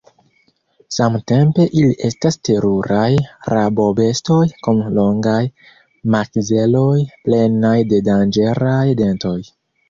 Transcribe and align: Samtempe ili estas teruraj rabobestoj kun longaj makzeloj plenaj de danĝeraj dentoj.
Samtempe 0.95 1.65
ili 1.81 1.97
estas 2.07 2.37
teruraj 2.49 3.09
rabobestoj 3.53 4.39
kun 4.69 4.81
longaj 5.01 5.43
makzeloj 6.17 6.97
plenaj 7.29 7.77
de 7.93 8.01
danĝeraj 8.11 8.83
dentoj. 9.05 9.37